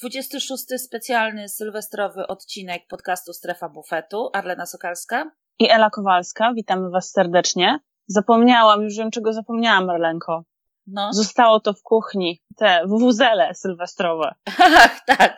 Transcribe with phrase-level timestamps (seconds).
[0.00, 4.30] 26 specjalny sylwestrowy odcinek podcastu Strefa Bufetu.
[4.32, 5.30] Arlena Sokalska.
[5.58, 6.52] I Ela Kowalska.
[6.54, 7.78] Witamy Was serdecznie.
[8.06, 10.44] Zapomniałam, już wiem czego zapomniałam, Marlenko.
[10.86, 11.12] No.
[11.12, 12.42] Zostało to w kuchni.
[12.56, 14.34] Te wuwuzele sylwestrowe.
[14.58, 15.36] Ach, tak.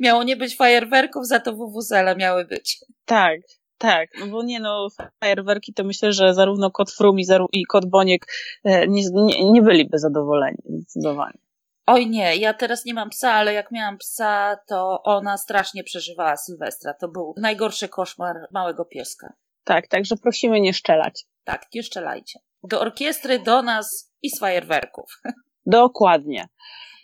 [0.00, 2.78] Miało nie być fajerwerków, za to wuwuzele miały być.
[3.04, 3.40] Tak,
[3.78, 4.88] tak, no bo nie no,
[5.20, 7.16] fajerwerki to myślę, że zarówno kot Frum
[7.52, 8.26] i kot Boniek
[8.64, 11.43] e, nie, nie, nie byliby zadowoleni, zdecydowanie.
[11.86, 16.36] Oj nie, ja teraz nie mam psa, ale jak miałam psa, to ona strasznie przeżywała
[16.36, 16.94] Sylwestra.
[16.94, 19.32] To był najgorszy koszmar małego pieska.
[19.64, 21.24] Tak, także prosimy nie szczelać.
[21.44, 22.38] Tak, nie szczelajcie.
[22.62, 25.20] Do orkiestry, do nas i z fajerwerków.
[25.66, 26.48] Dokładnie.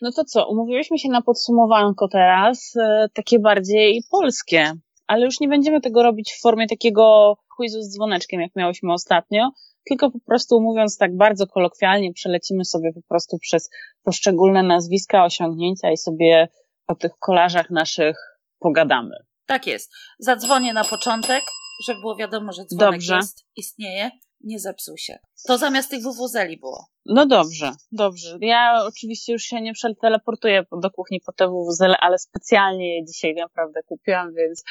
[0.02, 4.72] No to co, umówiłyśmy się na podsumowanko teraz, e, takie bardziej polskie,
[5.06, 9.50] ale już nie będziemy tego robić w formie takiego quizu z dzwoneczkiem, jak miałyśmy ostatnio,
[9.84, 13.70] tylko po prostu mówiąc tak bardzo kolokwialnie, przelecimy sobie po prostu przez
[14.02, 16.48] poszczególne nazwiska, osiągnięcia i sobie
[16.86, 18.16] o tych kolarzach naszych
[18.58, 19.16] pogadamy.
[19.46, 19.92] Tak jest.
[20.18, 21.42] Zadzwonię na początek,
[21.86, 23.16] żeby było wiadomo, że dzwonek Dobrze.
[23.16, 25.18] jest, istnieje nie zepsuł się.
[25.46, 26.86] To zamiast tych wuwuzeli było.
[27.06, 28.38] No dobrze, dobrze.
[28.40, 33.34] Ja oczywiście już się nie teleportuję do kuchni po te wuwuzele, ale specjalnie je dzisiaj
[33.34, 34.64] naprawdę kupiłam, więc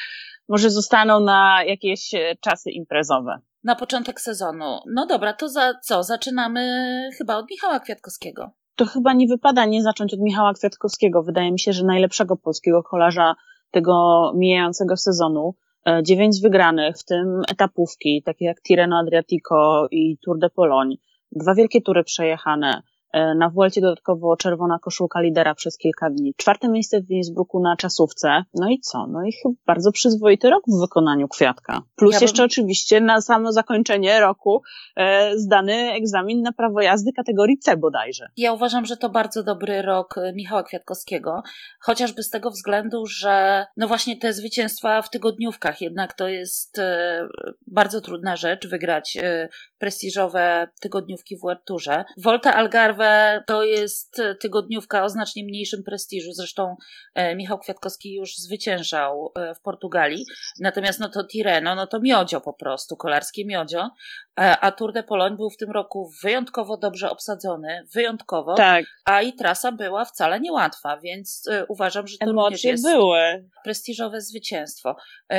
[0.48, 3.38] może zostaną na jakieś e, czasy imprezowe.
[3.64, 4.78] Na początek sezonu.
[4.86, 6.02] No dobra, to za co?
[6.02, 6.60] Zaczynamy
[7.18, 8.50] chyba od Michała Kwiatkowskiego.
[8.76, 11.22] To chyba nie wypada nie zacząć od Michała Kwiatkowskiego.
[11.22, 13.34] Wydaje mi się, że najlepszego polskiego kolarza
[13.70, 15.54] tego mijającego sezonu
[15.86, 20.96] E, dziewięć wygranych, w tym etapówki, takie jak Tirreno Adriatico i Tour de Pologne,
[21.32, 22.82] dwa wielkie tury przejechane,
[23.14, 26.34] na Vuelcie dodatkowo czerwona koszulka lidera przez kilka dni.
[26.36, 28.44] Czwarte miejsce w Innsbrucku na czasówce.
[28.54, 29.06] No i co?
[29.06, 31.82] No i chyba bardzo przyzwoity rok w wykonaniu Kwiatka.
[31.96, 32.46] Plus ja jeszcze bym...
[32.46, 34.62] oczywiście na samo zakończenie roku
[34.96, 38.26] e, zdany egzamin na prawo jazdy kategorii C bodajże.
[38.36, 41.42] Ja uważam, że to bardzo dobry rok e, Michała Kwiatkowskiego,
[41.80, 47.28] chociażby z tego względu, że no właśnie te zwycięstwa w tygodniówkach, jednak to jest e,
[47.66, 49.48] bardzo trudna rzecz wygrać e,
[49.80, 52.04] prestiżowe tygodniówki w Werturze.
[52.16, 56.32] Volta Algarve to jest tygodniówka o znacznie mniejszym prestiżu.
[56.32, 56.76] Zresztą
[57.14, 60.24] e, Michał Kwiatkowski już zwyciężał e, w Portugalii.
[60.60, 63.90] Natomiast no to Tireno, no to miodzio po prostu, kolarskie miodzio.
[64.40, 68.54] E, a Tour de Pologne był w tym roku wyjątkowo dobrze obsadzony, wyjątkowo.
[68.54, 68.84] Tak.
[69.04, 73.48] A i trasa była wcale niełatwa, więc uważam, że to Emocje również jest były.
[73.64, 74.96] prestiżowe zwycięstwo.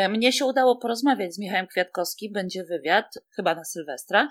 [0.09, 4.29] Mnie się udało porozmawiać z Michałem Kwiatkowskim, będzie wywiad, chyba na Sylwestra.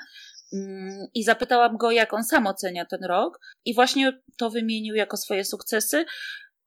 [0.53, 5.17] Mm, i zapytałam go, jak on sam ocenia ten rok, i właśnie to wymienił jako
[5.17, 6.05] swoje sukcesy.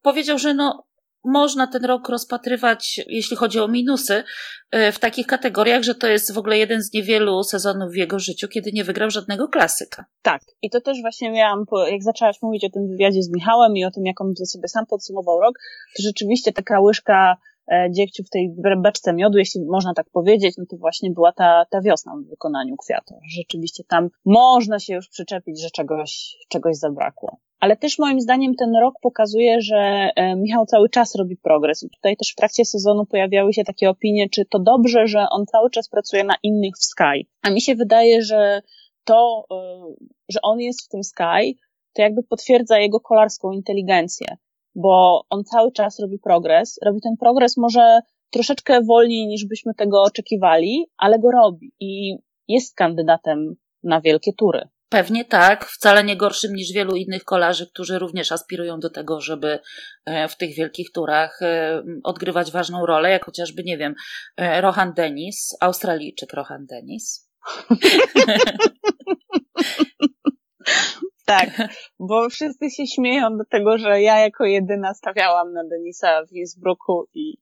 [0.02, 0.88] Powiedział, że no,
[1.26, 4.24] można ten rok rozpatrywać, jeśli chodzi o minusy,
[4.72, 8.20] e, w takich kategoriach, że to jest w ogóle jeden z niewielu sezonów w jego
[8.20, 10.06] życiu, kiedy nie wygrał żadnego klasyka.
[10.22, 13.86] Tak, i to też właśnie miałam, jak zaczęłaś mówić o tym wywiadzie z Michałem i
[13.86, 15.56] o tym, jak on sobie sam podsumował rok,
[15.98, 17.38] to rzeczywiście taka łyżka
[17.72, 21.66] E, dziegciu w tej beczce miodu, jeśli można tak powiedzieć, no to właśnie była ta,
[21.70, 23.16] ta wiosna w wykonaniu kwiatu.
[23.38, 27.38] Rzeczywiście tam można się już przyczepić, że czegoś, czegoś zabrakło.
[27.64, 31.80] Ale też moim zdaniem ten rok pokazuje, że e, Michał cały czas robi progres.
[31.96, 35.70] Tutaj też w trakcie sezonu pojawiały się takie opinie, czy to dobrze, że on cały
[35.70, 37.28] czas pracuje na innych w Sky.
[37.42, 38.62] A mi się wydaje, że
[39.04, 39.56] to, e,
[40.30, 41.58] że on jest w tym Sky,
[41.94, 44.28] to jakby potwierdza jego kolarską inteligencję
[44.76, 46.80] bo on cały czas robi progres.
[46.86, 48.00] Robi ten progres może
[48.30, 54.62] troszeczkę wolniej niż byśmy tego oczekiwali, ale go robi i jest kandydatem na wielkie tury.
[54.94, 59.60] Pewnie tak, wcale nie gorszym niż wielu innych kolarzy, którzy również aspirują do tego, żeby
[60.06, 63.96] e, w tych wielkich turach e, odgrywać ważną rolę, jak chociażby, nie wiem,
[64.38, 67.30] e, Rohan Dennis, Australijczyk Rohan Dennis.
[71.26, 71.50] Tak,
[72.00, 77.08] bo wszyscy się śmieją do tego, że ja jako jedyna stawiałam na Denisa w Innsbrucku
[77.14, 77.38] i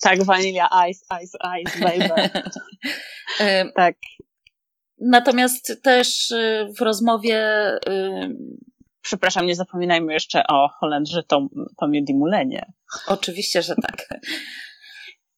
[0.00, 2.30] tak, Vanilla Ice, Ice, Ice, baby.
[3.76, 3.94] tak.
[5.10, 7.68] Natomiast też y, w rozmowie...
[7.88, 8.36] Y,
[9.02, 11.22] Przepraszam, nie zapominajmy jeszcze o Holendrze
[11.80, 12.72] Tomie Dimulenie.
[13.06, 14.08] Oczywiście, że tak.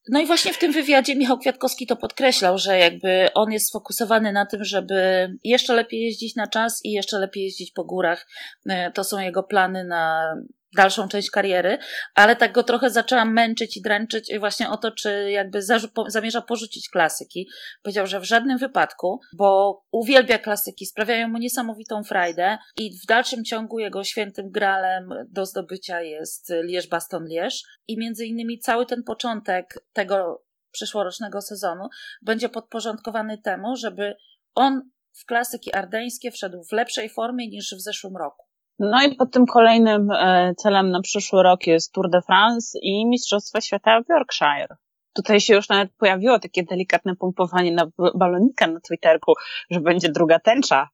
[0.08, 4.32] No i właśnie w tym wywiadzie Michał Kwiatkowski to podkreślał, że jakby on jest sfokusowany
[4.32, 8.26] na tym, żeby jeszcze lepiej jeździć na czas i jeszcze lepiej jeździć po górach.
[8.68, 10.34] E, to są jego plany na
[10.76, 11.78] dalszą część kariery,
[12.14, 15.62] ale tak go trochę zaczęłam męczyć i dręczyć właśnie o to, czy jakby
[16.08, 17.48] zamierza porzucić klasyki.
[17.82, 23.44] Powiedział, że w żadnym wypadku, bo uwielbia klasyki, sprawiają mu niesamowitą frajdę i w dalszym
[23.44, 29.02] ciągu jego świętym gralem do zdobycia jest Lierz Baston Lierz i między innymi cały ten
[29.02, 31.88] początek tego przyszłorocznego sezonu
[32.22, 34.14] będzie podporządkowany temu, żeby
[34.54, 38.43] on w klasyki ardeńskie wszedł w lepszej formie niż w zeszłym roku.
[38.78, 43.06] No i pod tym kolejnym e, celem na przyszły rok jest Tour de France i
[43.06, 44.76] Mistrzostwa Świata w Yorkshire.
[45.14, 49.32] Tutaj się już nawet pojawiło takie delikatne pompowanie na balonika na Twitterku,
[49.70, 50.88] że będzie druga tęcza.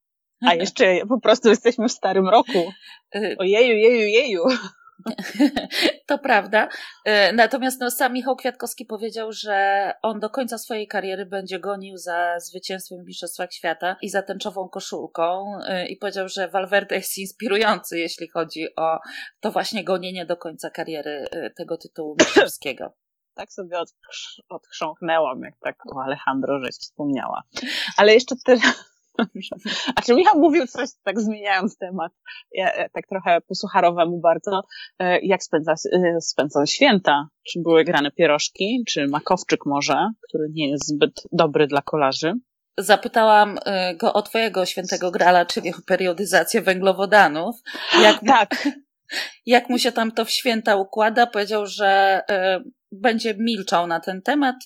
[0.46, 2.72] A jeszcze po prostu jesteśmy w starym roku.
[3.14, 4.44] Y, Ojeju, jeju, jeju.
[6.06, 6.68] To prawda.
[7.04, 11.96] E, natomiast no, sam Michał Kwiatkowski powiedział, że on do końca swojej kariery będzie gonił
[11.96, 15.52] za zwycięstwem w Mistrzostwach Świata i za tęczową koszulką.
[15.66, 18.98] E, I powiedział, że Valverde jest inspirujący, jeśli chodzi o
[19.40, 22.92] to właśnie gonienie do końca kariery e, tego tytułu mistrzowskiego.
[23.34, 23.76] Tak sobie
[24.48, 27.42] odchrząknęłam, jak tak o Alejandro żeś wspomniała.
[27.96, 28.60] Ale jeszcze tyle,
[29.96, 32.12] a czy Michał mówił coś, tak zmieniając temat,
[32.52, 34.62] ja, tak trochę po sucharowemu bardzo,
[34.98, 37.28] e, jak spędza, e, spędzał święta?
[37.48, 42.32] Czy były grane pierożki, czy makowczyk może, który nie jest zbyt dobry dla kolarzy?
[42.78, 47.56] Zapytałam e, go o twojego świętego grala, czyli o periodyzację węglowodanów.
[48.02, 48.68] Jak, tak.
[49.46, 51.26] Jak mu się tam to w święta układa?
[51.26, 52.20] Powiedział, że
[52.92, 54.56] będzie milczał na ten temat,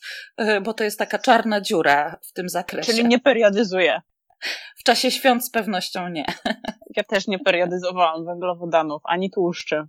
[0.63, 2.93] bo to jest taka czarna dziura w tym zakresie.
[2.93, 4.01] Czyli nie periodyzuje.
[4.77, 6.25] W czasie świąt z pewnością nie.
[6.97, 9.83] Ja też nie periodyzowałam węglowodanów, ani tłuszczy.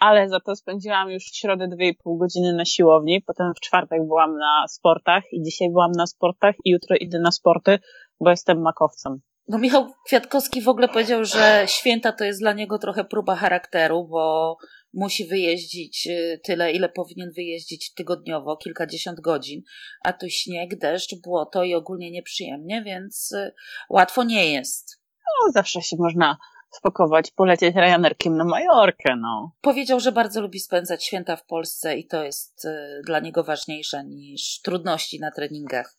[0.00, 4.38] Ale za to spędziłam już w środę 2,5 godziny na siłowni, potem w czwartek byłam
[4.38, 7.78] na sportach i dzisiaj byłam na sportach i jutro idę na sporty,
[8.20, 9.20] bo jestem makowcem.
[9.48, 14.08] No Michał Kwiatkowski w ogóle powiedział, że święta to jest dla niego trochę próba charakteru,
[14.08, 14.56] bo
[14.92, 19.62] musi wyjeździć y, tyle, ile powinien wyjeździć tygodniowo, kilkadziesiąt godzin,
[20.04, 23.52] a tu śnieg, deszcz, błoto i ogólnie nieprzyjemnie, więc y,
[23.90, 25.00] łatwo nie jest.
[25.26, 26.36] No, zawsze się można
[26.70, 29.52] spakować, polecieć Ryanerkiem na Majorkę, no.
[29.60, 34.04] Powiedział, że bardzo lubi spędzać święta w Polsce i to jest y, dla niego ważniejsze
[34.04, 35.94] niż trudności na treningach.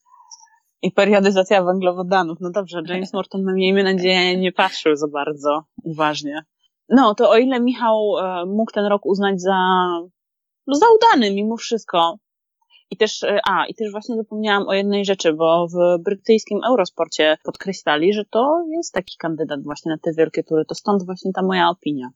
[0.82, 2.38] I periodyzacja węglowodanów.
[2.42, 6.44] No dobrze, James Morton, miejmy nadzieję, nie patrzył za bardzo uważnie.
[6.90, 9.58] No, to o ile Michał e, mógł ten rok uznać za,
[10.68, 12.18] no, za udany mimo wszystko.
[12.92, 17.38] I też, e, a, i też właśnie zapomniałam o jednej rzeczy, bo w brytyjskim Eurosporcie
[17.44, 20.66] podkreślali, że to jest taki kandydat właśnie na te wielkie tury.
[20.66, 22.10] To stąd właśnie ta moja opinia.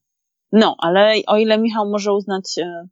[0.52, 2.88] No, ale o ile Michał może uznać e,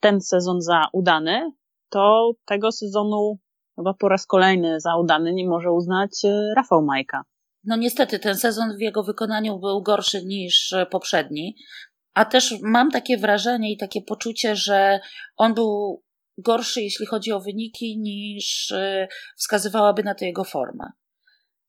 [0.00, 1.52] ten sezon za udany,
[1.88, 3.38] to tego sezonu
[3.76, 6.10] chyba po raz kolejny za udany nie może uznać
[6.56, 7.22] Rafał Majka.
[7.66, 11.56] No niestety ten sezon w jego wykonaniu był gorszy niż e, poprzedni,
[12.14, 15.00] a też mam takie wrażenie i takie poczucie, że
[15.36, 16.02] on był
[16.38, 20.92] gorszy, jeśli chodzi o wyniki, niż e, wskazywałaby na to jego forma.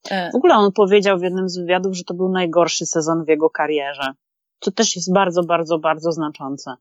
[0.10, 3.30] E, w ogóle on powiedział w jednym z wywiadów, że to był najgorszy sezon w
[3.30, 4.12] jego karierze.
[4.60, 6.76] Co też jest bardzo, bardzo, bardzo znaczące.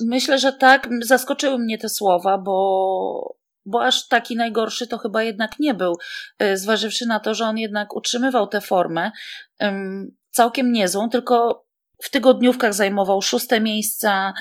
[0.00, 0.88] Myślę, że tak.
[1.00, 3.36] Zaskoczyły mnie te słowa, bo
[3.66, 5.96] bo aż taki najgorszy to chyba jednak nie był,
[6.42, 9.10] y, zważywszy na to, że on jednak utrzymywał tę formę
[10.30, 11.64] całkiem niezłą, tylko
[12.02, 14.34] w tygodniówkach zajmował szóste miejsca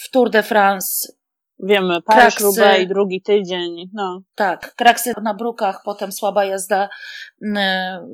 [0.00, 1.12] w Tour de France.
[1.64, 4.22] Wiemy, Paryż, Roubaix, drugi tydzień, no.
[4.34, 6.88] Tak, kraksy na brukach, potem słaba jazda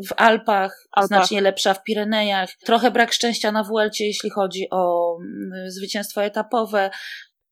[0.09, 5.17] w Alpach, Alpach, znacznie lepsza w Pirenejach, trochę brak szczęścia na Vuelcie, jeśli chodzi o
[5.67, 6.91] zwycięstwo etapowe,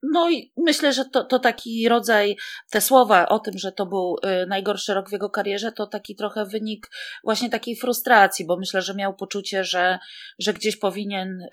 [0.03, 2.37] no i myślę, że to, to taki rodzaj,
[2.71, 6.17] te słowa o tym, że to był y, najgorszy rok w jego karierze, to taki
[6.17, 6.91] trochę wynik
[7.25, 9.99] właśnie takiej frustracji, bo myślę, że miał poczucie, że,
[10.39, 11.49] że gdzieś powinien y,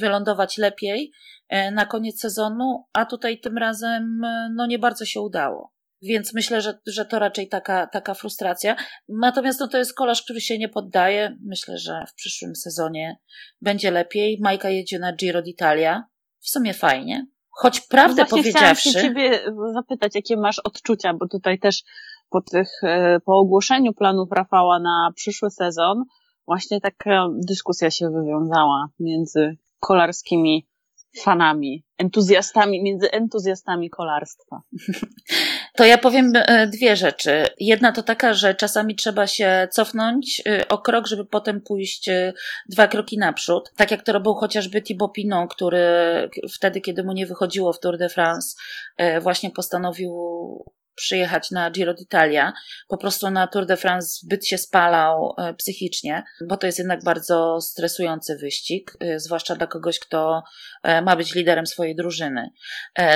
[0.00, 1.12] wylądować lepiej
[1.52, 4.20] y, na koniec sezonu, a tutaj tym razem
[4.54, 5.76] no nie bardzo się udało.
[6.02, 8.76] Więc myślę, że, że to raczej taka, taka frustracja.
[9.08, 11.36] Natomiast no, to jest kolarz, który się nie poddaje.
[11.44, 13.16] Myślę, że w przyszłym sezonie
[13.60, 14.38] będzie lepiej.
[14.40, 16.02] Majka jedzie na Giro d'Italia.
[16.40, 17.26] W sumie fajnie.
[17.58, 18.90] Choć prawdę no powiedziawszy.
[18.90, 19.40] Chciałam się ciebie
[19.72, 21.82] zapytać, jakie masz odczucia, bo tutaj też
[22.30, 26.04] po tych, e, po ogłoszeniu planów Rafała na przyszły sezon,
[26.46, 30.66] właśnie taka dyskusja się wywiązała między kolarskimi
[31.18, 34.60] fanami, entuzjastami, między entuzjastami kolarstwa.
[35.76, 37.44] To ja powiem e, dwie rzeczy.
[37.58, 42.32] Jedna to taka, że czasami trzeba się cofnąć e, o krok, żeby potem pójść e,
[42.68, 43.72] dwa kroki naprzód.
[43.76, 45.80] Tak jak to robił chociażby Thibaut Pinot, który
[46.54, 48.56] wtedy, kiedy mu nie wychodziło w Tour de France,
[49.20, 50.12] właśnie postanowił
[50.94, 52.52] przyjechać na Giro d'Italia.
[52.88, 57.60] Po prostu na Tour de France zbyt się spalał psychicznie, bo to jest jednak bardzo
[57.60, 60.42] stresujący wyścig, zwłaszcza dla kogoś, kto
[61.02, 62.50] ma być liderem swojej drużyny.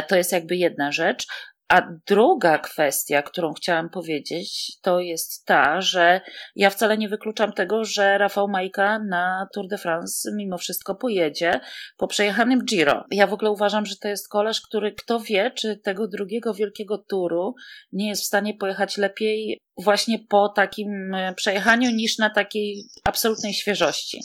[0.09, 1.27] To jest jakby jedna rzecz.
[1.71, 6.21] A druga kwestia, którą chciałam powiedzieć, to jest ta, że
[6.57, 11.61] ja wcale nie wykluczam tego, że Rafał Majka na Tour de France mimo wszystko pojedzie
[11.97, 13.05] po przejechanym Giro.
[13.11, 16.99] Ja w ogóle uważam, że to jest kolarz, który kto wie, czy tego drugiego wielkiego
[16.99, 17.55] turu
[17.93, 24.21] nie jest w stanie pojechać lepiej właśnie po takim przejechaniu niż na takiej absolutnej świeżości.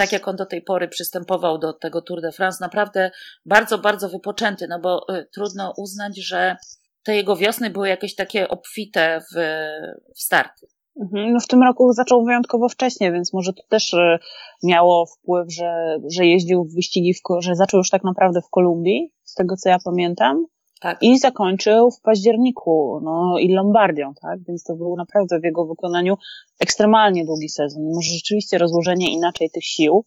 [0.00, 3.10] Tak jak on do tej pory przystępował do tego Tour de France, naprawdę
[3.46, 6.56] bardzo, bardzo wypoczęty, no bo y, trudno uznać, że
[7.02, 9.38] te jego wiosny były jakieś takie obfite w,
[10.16, 10.66] w starty.
[11.02, 11.32] Mhm.
[11.32, 14.18] No w tym roku zaczął wyjątkowo wcześnie, więc może to też y,
[14.62, 19.12] miało wpływ, że, że jeździł w wyścigi, w, że zaczął już tak naprawdę w Kolumbii,
[19.24, 20.46] z tego co ja pamiętam.
[20.80, 20.98] Tak.
[21.02, 24.38] I zakończył w październiku, no i Lombardią, tak?
[24.48, 26.16] Więc to był naprawdę w jego wykonaniu
[26.60, 27.82] ekstremalnie długi sezon.
[27.94, 30.04] Może rzeczywiście rozłożenie inaczej tych sił.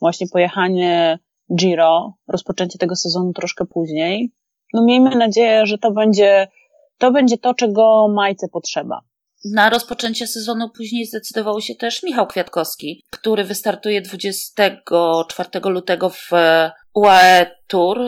[0.00, 1.18] Właśnie pojechanie
[1.56, 4.32] Giro, rozpoczęcie tego sezonu troszkę później.
[4.72, 6.48] No miejmy nadzieję, że to będzie,
[6.98, 9.00] to będzie to, czego Majce potrzeba.
[9.44, 16.30] Na rozpoczęcie sezonu później zdecydował się też Michał Kwiatkowski, który wystartuje 24 lutego w
[16.94, 17.98] UAE Tour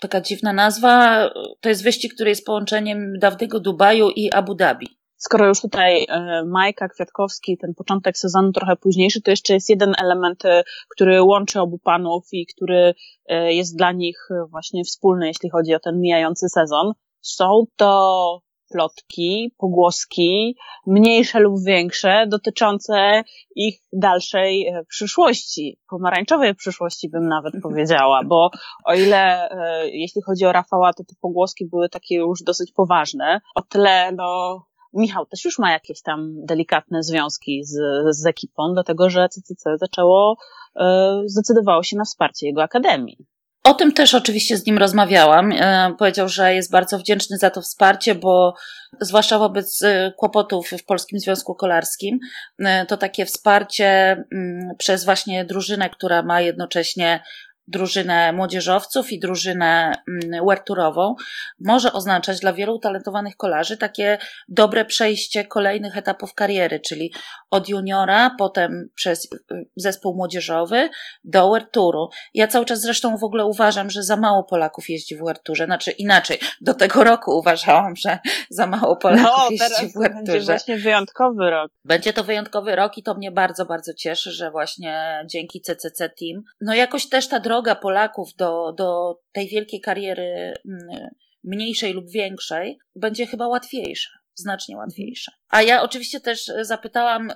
[0.00, 1.24] taka dziwna nazwa.
[1.60, 4.86] To jest wyścig, który jest połączeniem dawnego Dubaju i Abu Dhabi.
[5.16, 9.92] Skoro już tutaj e, Majka Kwiatkowski, ten początek sezonu trochę późniejszy, to jeszcze jest jeden
[10.02, 12.94] element, e, który łączy obu panów i który
[13.26, 16.92] e, jest dla nich właśnie wspólny, jeśli chodzi o ten mijający sezon.
[17.20, 18.40] Są to
[18.74, 23.22] plotki, pogłoski, mniejsze lub większe, dotyczące
[23.56, 28.50] ich dalszej e, przyszłości, pomarańczowej przyszłości bym nawet powiedziała, bo
[28.84, 33.40] o ile e, jeśli chodzi o Rafała, to te pogłoski były takie już dosyć poważne,
[33.54, 34.60] o tyle no
[34.96, 37.76] Michał też już ma jakieś tam delikatne związki z,
[38.10, 40.36] z ekipą, dlatego że CCC zaczęło,
[40.76, 43.26] e, zdecydowało się na wsparcie jego akademii.
[43.64, 45.52] O tym też oczywiście z nim rozmawiałam.
[45.52, 48.54] E, powiedział, że jest bardzo wdzięczny za to wsparcie, bo
[49.00, 52.18] zwłaszcza wobec e, kłopotów w Polskim Związku Kolarskim,
[52.58, 57.22] e, to takie wsparcie mm, przez właśnie drużynę, która ma jednocześnie
[57.68, 61.14] drużynę młodzieżowców i drużynę mm, werturową
[61.60, 64.18] może oznaczać dla wielu utalentowanych kolarzy takie
[64.48, 67.12] dobre przejście kolejnych etapów kariery, czyli
[67.50, 70.88] od juniora, potem przez y, zespół młodzieżowy
[71.24, 72.08] do werturu.
[72.34, 75.90] Ja cały czas zresztą w ogóle uważam, że za mało Polaków jeździ w werturze, znaczy
[75.90, 78.18] inaczej, do tego roku uważałam, że
[78.50, 80.32] za mało Polaków no, jeździ w werturze.
[80.32, 81.72] będzie właśnie wyjątkowy rok.
[81.84, 86.42] Będzie to wyjątkowy rok i to mnie bardzo, bardzo cieszy, że właśnie dzięki CCC Team,
[86.60, 91.08] no jakoś też ta droga droga Polaków do, do tej wielkiej kariery mm,
[91.44, 95.32] mniejszej lub większej będzie chyba łatwiejsza znacznie łatwiejsza.
[95.48, 97.34] A ja oczywiście też zapytałam, y,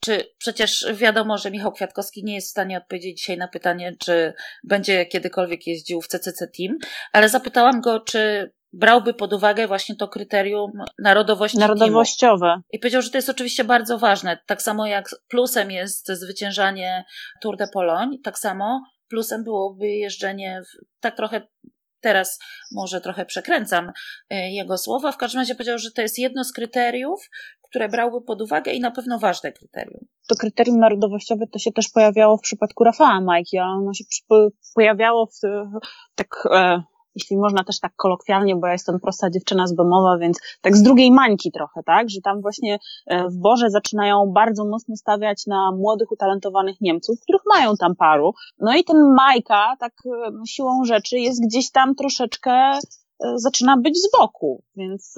[0.00, 4.32] czy przecież wiadomo, że Michał Kwiatkowski nie jest w stanie odpowiedzieć dzisiaj na pytanie, czy
[4.64, 6.78] będzie kiedykolwiek jeździł w CCC Team,
[7.12, 11.58] ale zapytałam go, czy brałby pod uwagę właśnie to kryterium narodowości.
[11.58, 12.46] Narodowościowe.
[12.46, 12.62] Teamu.
[12.72, 14.38] I powiedział, że to jest oczywiście bardzo ważne.
[14.46, 17.04] Tak samo jak plusem jest zwyciężanie
[17.42, 21.42] Tour de Pologne, tak samo Plusem byłoby jeżdżenie, w, tak trochę
[22.00, 22.38] teraz
[22.72, 23.92] może trochę przekręcam
[24.30, 25.12] e, jego słowa.
[25.12, 27.28] W każdym razie powiedział, że to jest jedno z kryteriów,
[27.62, 30.06] które brałby pod uwagę i na pewno ważne kryterium.
[30.28, 34.04] To kryterium narodowościowe to się też pojawiało w przypadku Rafała Majki, a ono się
[34.74, 35.40] pojawiało w,
[36.14, 36.82] tak e,
[37.14, 40.82] jeśli można też tak kolokwialnie, bo ja jestem prosta dziewczyna z Bemowa, więc tak z
[40.82, 45.72] drugiej mańki trochę, tak, że tam właśnie e, w Borze zaczynają bardzo mocno stawiać na
[45.72, 48.32] młodych, utalentowanych Niemców, których mają tam paru.
[48.58, 52.78] No i ten Majka, tak e, siłą rzeczy, jest gdzieś tam troszeczkę, e,
[53.36, 55.14] zaczyna być z boku, więc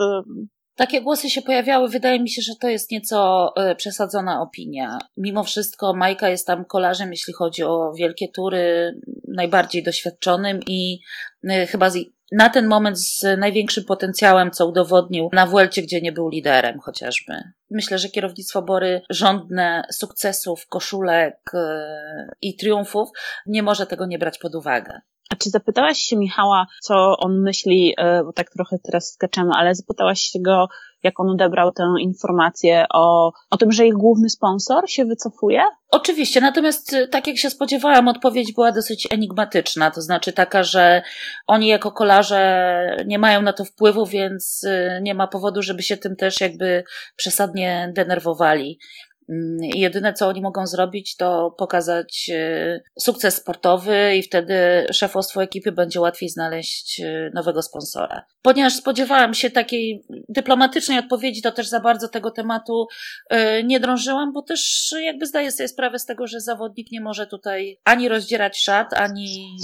[0.76, 1.88] takie głosy się pojawiały.
[1.88, 4.98] Wydaje mi się, że to jest nieco przesadzona opinia.
[5.16, 8.94] Mimo wszystko Majka jest tam kolarzem, jeśli chodzi o wielkie tury,
[9.28, 11.00] najbardziej doświadczonym i
[11.50, 11.98] Y, chyba z,
[12.32, 17.32] na ten moment z największym potencjałem, co udowodnił na Vuelcie, gdzie nie był liderem chociażby.
[17.70, 21.58] Myślę, że kierownictwo Bory żądne sukcesów, koszulek y,
[22.42, 23.08] i triumfów
[23.46, 25.00] nie może tego nie brać pod uwagę.
[25.30, 29.74] A czy zapytałaś się Michała, co on myśli, y, bo tak trochę teraz skaczemy, ale
[29.74, 30.68] zapytałaś się go,
[31.02, 35.62] jak on odebrał tę informację o, o tym, że ich główny sponsor się wycofuje?
[35.90, 41.02] Oczywiście, natomiast y, tak jak się spodziewałam, odpowiedź była dosyć enigmatyczna, to znaczy taka, że
[41.46, 45.96] oni jako kolarze nie mają na to wpływu, więc y, nie ma powodu, żeby się
[45.96, 46.84] tym też jakby
[47.16, 48.78] przesadnie denerwowali.
[49.58, 54.54] Jedyne, co oni mogą zrobić, to pokazać e, sukces sportowy i wtedy
[54.92, 58.24] szefostwo ekipy będzie łatwiej znaleźć e, nowego sponsora.
[58.42, 62.86] Ponieważ spodziewałam się takiej dyplomatycznej odpowiedzi, to też za bardzo tego tematu
[63.30, 67.26] e, nie drążyłam, bo też jakby zdaję sobie sprawę z tego, że zawodnik nie może
[67.26, 69.56] tutaj ani rozdzierać szat, ani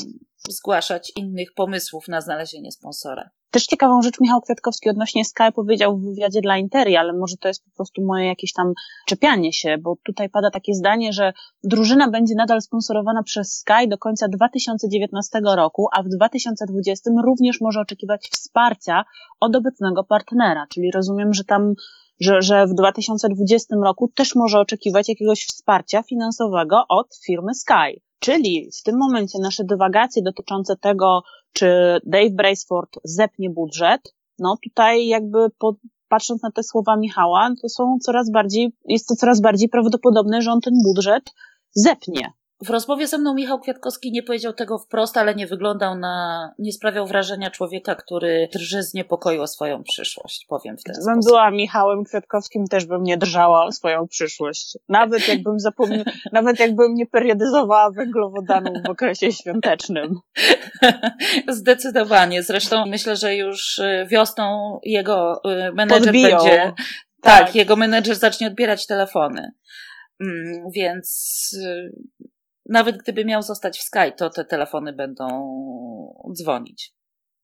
[0.48, 3.30] zgłaszać innych pomysłów na znalezienie sponsora.
[3.50, 7.48] Też ciekawą rzecz Michał Kwiatkowski odnośnie Sky powiedział w wywiadzie dla Interi, ale może to
[7.48, 8.72] jest po prostu moje jakieś tam
[9.06, 11.32] czepianie się, bo tutaj pada takie zdanie, że
[11.64, 17.80] drużyna będzie nadal sponsorowana przez Sky do końca 2019 roku, a w 2020 również może
[17.80, 19.04] oczekiwać wsparcia
[19.40, 21.74] od obecnego partnera, czyli rozumiem, że tam
[22.20, 28.07] że, że w 2020 roku też może oczekiwać jakiegoś wsparcia finansowego od firmy Sky.
[28.18, 31.22] Czyli w tym momencie nasze dywagacje dotyczące tego,
[31.52, 35.74] czy Dave Braceford zepnie budżet, no tutaj jakby po,
[36.08, 40.50] patrząc na te słowa Michała, to są coraz bardziej, jest to coraz bardziej prawdopodobne, że
[40.50, 41.22] on ten budżet
[41.74, 42.32] zepnie.
[42.62, 46.72] W rozmowie ze mną Michał Kwiatkowski nie powiedział tego wprost, ale nie wyglądał na, nie
[46.72, 51.50] sprawiał wrażenia człowieka, który drży z niepokoju o swoją przyszłość, powiem w ten Gdybym była
[51.50, 54.78] Michałem Kwiatkowskim, też bym nie drżała o swoją przyszłość.
[54.88, 60.20] Nawet jakbym zapomniał, nawet jakbym nie periodyzowała węglowodanów w okresie świątecznym.
[61.48, 62.42] Zdecydowanie.
[62.42, 66.38] Zresztą myślę, że już y, wiosną jego y, menedżer Podbiją.
[66.38, 66.72] będzie,
[67.20, 69.52] tak, tak, jego menedżer zacznie odbierać telefony.
[70.20, 71.92] Mm, więc y,
[72.68, 75.26] nawet gdyby miał zostać w Sky, to te telefony będą
[76.32, 76.92] dzwonić.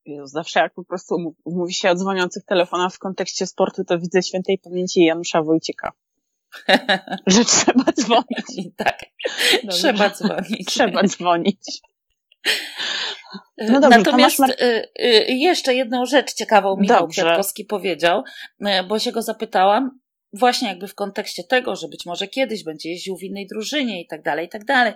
[0.05, 4.23] Jezu, zawsze jak po prostu mówi się o dzwoniących telefonach w kontekście sportu, to widzę
[4.23, 5.91] świętej pamięci Janusza Wojcika.
[7.27, 8.75] Że trzeba dzwonić.
[8.77, 8.99] tak,
[9.63, 9.77] Dobrze.
[9.77, 10.65] trzeba dzwonić.
[10.67, 11.81] trzeba dzwonić.
[13.57, 17.21] No dobrze, Natomiast Mar- y, y, jeszcze jedną rzecz ciekawą Michał dobrze.
[17.21, 18.23] Kwiatkowski powiedział,
[18.87, 19.99] bo się go zapytałam,
[20.33, 24.07] właśnie jakby w kontekście tego, że być może kiedyś będzie jeździł w innej drużynie i
[24.07, 24.93] tak dalej, i tak dalej,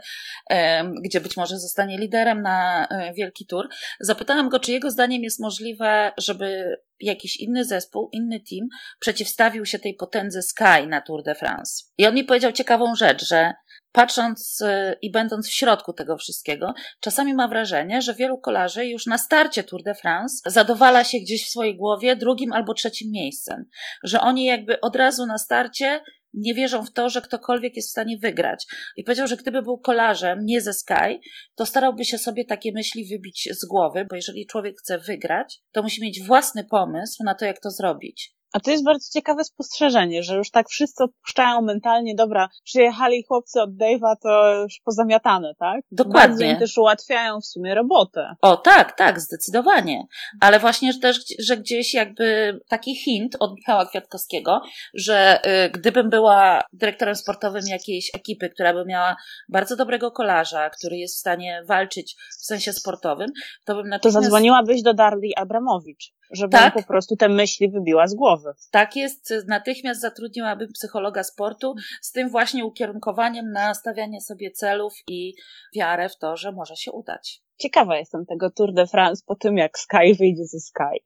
[1.04, 3.70] gdzie być może zostanie liderem na e, wielki tour,
[4.00, 8.68] zapytałam go, czy jego zdaniem jest możliwe, żeby jakiś inny zespół, inny team
[9.00, 11.84] przeciwstawił się tej potędze Sky na Tour de France.
[11.98, 13.54] I on mi powiedział ciekawą rzecz, że
[13.92, 19.06] patrząc y, i będąc w środku tego wszystkiego, czasami ma wrażenie, że wielu kolarzy już
[19.06, 23.66] na starcie Tour de France zadowala się gdzieś w swojej głowie drugim albo trzecim miejscem.
[24.04, 26.02] Że oni jakby od razu na starcie
[26.34, 28.66] nie wierzą w to, że ktokolwiek jest w stanie wygrać.
[28.98, 31.20] I powiedział, że gdyby był kolarzem, nie ze Sky,
[31.56, 35.84] to starałby się sobie takie myśli wybić z głowy, bo jeżeli człowiek chce wygrać, to
[35.84, 38.39] musi mieć własny pomysł na to, jak to zrobić.
[38.54, 43.62] A to jest bardzo ciekawe spostrzeżenie, że już tak wszyscy odpuszczają mentalnie, dobra, przyjechali chłopcy
[43.62, 45.82] od Dave'a, to już pozamiatane, tak?
[45.92, 46.28] Dokładnie.
[46.28, 48.36] Bardzo im też ułatwiają w sumie robotę.
[48.42, 50.04] O, tak, tak, zdecydowanie.
[50.42, 54.62] Ale właśnie też, że gdzieś jakby taki hint od Michała Kwiatkowskiego,
[54.94, 59.16] że y, gdybym była dyrektorem sportowym jakiejś ekipy, która by miała
[59.50, 63.28] bardzo dobrego kolarza, który jest w stanie walczyć w sensie sportowym,
[63.66, 64.16] to bym natychmiast...
[64.16, 66.74] To zadzwoniłabyś do Darli Abramowicz żeby tak.
[66.74, 68.54] po prostu te myśli wybiła z głowy.
[68.72, 75.34] Tak jest, natychmiast zatrudniłabym psychologa sportu z tym właśnie ukierunkowaniem na stawianie sobie celów i
[75.76, 77.42] wiarę w to, że może się udać.
[77.58, 81.00] Ciekawa jestem tego Tour de France po tym, jak Sky wyjdzie ze Sky.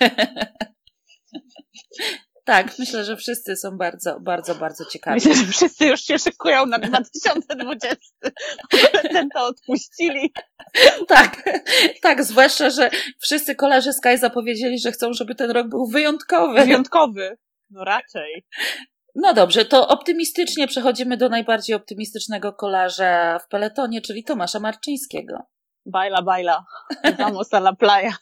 [2.48, 5.14] Tak, myślę, że wszyscy są bardzo, bardzo, bardzo ciekawi.
[5.14, 7.98] Myślę, że wszyscy już się szykują na 2020.
[9.12, 10.32] Ten to odpuścili.
[11.08, 11.50] Tak,
[12.02, 16.64] tak, zwłaszcza, że wszyscy kolarze Sky zapowiedzieli, że chcą, żeby ten rok był wyjątkowy.
[16.64, 17.38] Wyjątkowy.
[17.70, 18.46] No raczej.
[19.14, 25.38] No dobrze, to optymistycznie przechodzimy do najbardziej optymistycznego kolarza w peletonie, czyli Tomasza Marczyńskiego.
[25.86, 26.64] Baila, baila.
[27.18, 28.12] Vamos a la playa.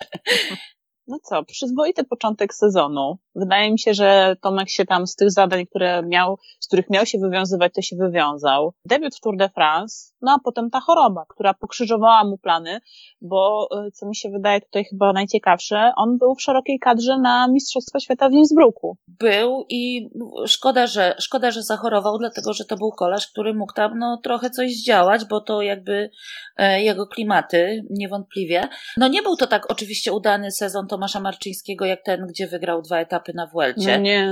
[1.06, 3.18] No co, przyzwoity początek sezonu.
[3.34, 7.06] Wydaje mi się, że Tomek się tam z tych zadań, które miał, z których miał
[7.06, 8.74] się wywiązywać, to się wywiązał.
[8.84, 12.80] Debiut w Tour de France, no a potem ta choroba, która pokrzyżowała mu plany,
[13.20, 17.48] bo e, co mi się wydaje tutaj chyba najciekawsze, on był w szerokiej kadrze na
[17.48, 18.96] Mistrzostwa Świata w Innsbrucku.
[19.08, 20.10] Był i
[20.46, 24.50] szkoda, że, szkoda, że zachorował, dlatego że to był kolarz, który mógł tam no, trochę
[24.50, 26.10] coś zdziałać, bo to jakby
[26.56, 28.68] e, jego klimaty, niewątpliwie.
[28.96, 32.98] No nie był to tak oczywiście udany sezon Tomasza Marczyńskiego, jak ten, gdzie wygrał dwa
[32.98, 33.98] etapy na Vuelcie.
[33.98, 34.26] No nie,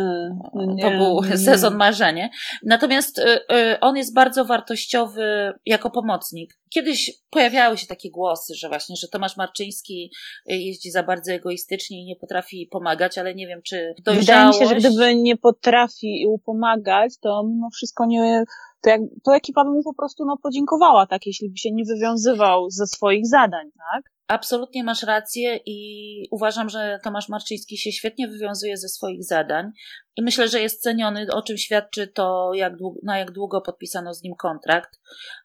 [0.55, 1.39] no nie, to był nie.
[1.39, 2.31] sezon marzenie.
[2.63, 6.59] Natomiast y, y, on jest bardzo wartościowy jako pomocnik.
[6.71, 10.13] Kiedyś pojawiały się takie głosy, że właśnie, że Tomasz Marczyński
[10.47, 14.59] jeździ za bardzo egoistycznie i nie potrafi pomagać, ale nie wiem, czy dojrzałość...
[14.59, 18.45] Wydaje mi się, że gdyby nie potrafi pomagać, to mimo wszystko nie
[18.83, 21.85] to, jak, to ekipa by mu po prostu no, podziękowała, tak, jeśli by się nie
[21.85, 24.05] wywiązywał ze swoich zadań, tak?
[24.31, 29.71] Absolutnie masz rację i uważam, że Tomasz Marczyński się świetnie wywiązuje ze swoich zadań
[30.17, 34.15] i myślę, że jest ceniony, o czym świadczy to, jak długo, na jak długo podpisano
[34.15, 35.01] z nim kontrakt.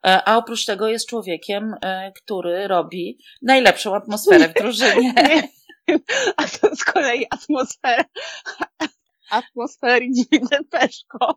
[0.06, 5.14] E, a oprócz tego jest człowiekiem, e, który robi najlepszą atmosferę w drużynie.
[6.36, 8.04] A to z kolei atmosfera
[9.30, 11.34] atmosfery dziwne peszko.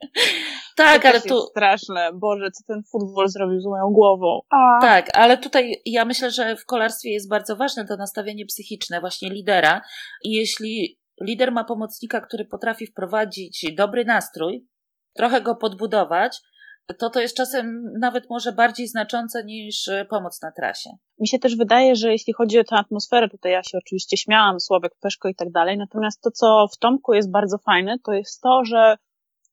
[0.76, 1.40] tak, to ale tu...
[1.40, 2.10] straszne.
[2.14, 4.40] Boże, co ten futbol zrobił z moją głową.
[4.50, 4.78] A.
[4.80, 9.30] Tak, ale tutaj ja myślę, że w kolarstwie jest bardzo ważne to nastawienie psychiczne właśnie
[9.30, 9.80] lidera
[10.24, 14.66] i jeśli lider ma pomocnika, który potrafi wprowadzić dobry nastrój,
[15.16, 16.38] trochę go podbudować,
[16.94, 20.90] to to jest czasem nawet może bardziej znaczące niż e, pomoc na trasie.
[21.20, 24.60] Mi się też wydaje, że jeśli chodzi o tę atmosferę, tutaj ja się oczywiście śmiałam,
[24.60, 28.40] Sławek, Peszko i tak dalej, natomiast to, co w Tomku jest bardzo fajne, to jest
[28.40, 28.96] to, że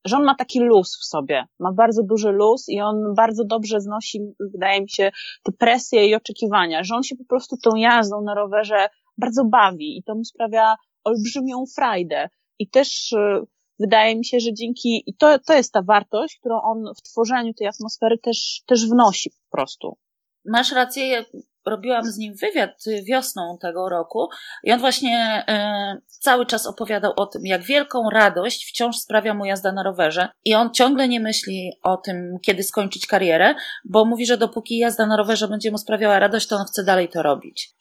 [0.06, 3.82] że on ma taki luz w sobie, ma bardzo duży luz i on bardzo dobrze
[3.82, 4.20] znosi,
[4.54, 5.12] wydaje mi się,
[5.44, 9.98] te presje i oczekiwania, że on się po prostu tą jazdą na rowerze bardzo bawi
[9.98, 12.30] i to mu sprawia olbrzymią frajdę.
[12.60, 13.42] I też y,
[13.80, 17.54] wydaje mi się, że dzięki, i to, to jest ta wartość, którą on w tworzeniu
[17.54, 19.98] tej atmosfery też, też wnosi po prostu.
[20.46, 21.26] Masz rację,
[21.66, 24.28] robiłam z nim wywiad wiosną tego roku
[24.64, 29.46] i on właśnie e, cały czas opowiadał o tym, jak wielką radość wciąż sprawia mu
[29.46, 34.26] jazda na rowerze i on ciągle nie myśli o tym, kiedy skończyć karierę, bo mówi,
[34.26, 37.76] że dopóki jazda na rowerze będzie mu sprawiała radość, to on chce dalej to robić.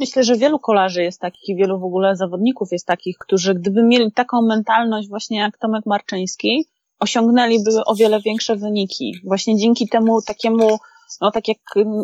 [0.00, 3.82] Myślę, że wielu kolarzy jest takich i wielu w ogóle zawodników jest takich, którzy gdyby
[3.82, 6.68] mieli taką mentalność właśnie jak Tomek Marczyński,
[7.00, 9.14] osiągnęliby o wiele większe wyniki.
[9.24, 10.78] Właśnie dzięki temu takiemu
[11.20, 11.58] no tak jak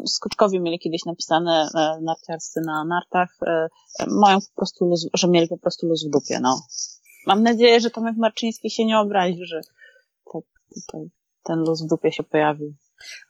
[0.07, 3.69] Skutkowie mieli kiedyś napisane e, narciarscy na nartach, e,
[4.07, 6.61] mają po prostu luz, że mieli po prostu luz w dupie, no.
[7.27, 9.61] Mam nadzieję, że Tomek Marczyński się nie obrazi, że
[10.33, 10.43] tak
[10.75, 11.11] tutaj
[11.43, 12.75] ten luz w dupie się pojawił.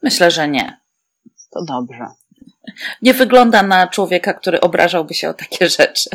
[0.03, 0.81] Myślę, że nie.
[1.51, 2.07] To dobrze.
[3.03, 6.11] Nie wygląda na człowieka, który obrażałby się o takie rzeczy.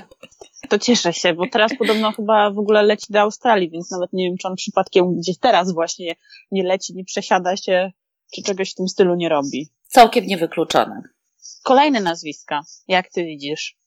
[0.69, 4.29] To cieszę się, bo teraz podobno chyba w ogóle leci do Australii, więc nawet nie
[4.29, 6.15] wiem, czy on przypadkiem gdzieś teraz właśnie
[6.51, 7.91] nie leci, nie przesiada się
[8.31, 9.69] czy czegoś w tym stylu nie robi.
[9.87, 11.01] Całkiem niewykluczone.
[11.63, 13.77] Kolejne nazwiska, jak ty widzisz?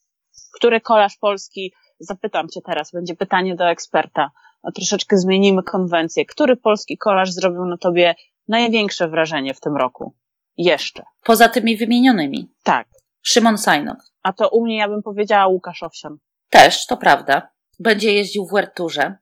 [0.56, 4.30] Który kolarz polski, zapytam cię teraz, będzie pytanie do eksperta.
[4.64, 6.26] No, troszeczkę zmienimy konwencję.
[6.26, 8.14] Który polski kolarz zrobił na tobie
[8.48, 10.14] największe wrażenie w tym roku?
[10.56, 11.02] Jeszcze.
[11.22, 12.48] Poza tymi wymienionymi.
[12.62, 12.88] Tak.
[13.22, 13.98] Szymon Sajnok.
[14.22, 16.18] A to u mnie ja bym powiedziała Łukasz Owsian.
[16.50, 17.48] Też, to prawda.
[17.78, 19.16] Będzie jeździł w Werturze.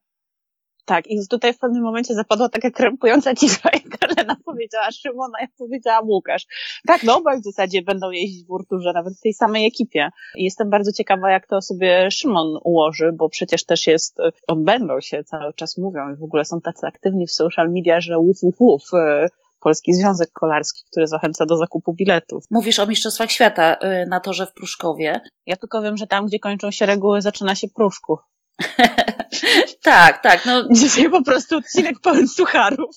[0.84, 5.46] Tak, i tutaj w pewnym momencie zapadła taka krępująca cisza, jak Karlena powiedziała Szymona, ja
[5.58, 6.46] powiedziałam Łukasz.
[6.86, 10.10] Tak, no obaj w zasadzie będą jeździć w Urturze, nawet w tej samej ekipie.
[10.36, 14.18] I jestem bardzo ciekawa, jak to sobie Szymon ułoży, bo przecież też jest,
[14.48, 18.18] odbędą się cały czas mówią i w ogóle są tacy aktywni w social media, że
[18.18, 18.82] łuf, łuf, łuf.
[18.94, 19.28] E,
[19.60, 22.44] Polski Związek Kolarski, który zachęca do zakupu biletów.
[22.50, 25.20] Mówisz o Mistrzostwach Świata e, na torze w Pruszkowie.
[25.46, 28.20] Ja tylko wiem, że tam, gdzie kończą się reguły, zaczyna się Pruszków.
[29.82, 30.46] tak, tak.
[30.46, 30.68] No.
[30.72, 32.96] Dzisiaj po prostu odcinek pełen sucharów.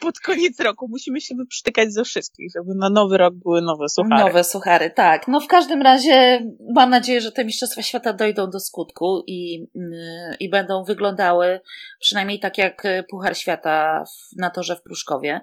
[0.00, 4.24] Pod koniec roku musimy się wyprztykać ze wszystkich, żeby na nowy rok były nowe suchary.
[4.24, 5.28] Nowe suchary, tak.
[5.28, 10.36] No w każdym razie mam nadzieję, że te Mistrzostwa Świata dojdą do skutku i, yy,
[10.40, 11.60] i będą wyglądały
[12.00, 14.04] przynajmniej tak jak Puchar Świata
[14.36, 15.40] na torze w Pruszkowie,